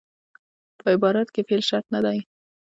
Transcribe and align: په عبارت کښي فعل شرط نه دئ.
په 0.79 0.87
عبارت 0.95 1.27
کښي 1.35 1.41
فعل 1.47 1.61
شرط 1.69 1.85
نه 1.93 1.99
دئ. 2.05 2.19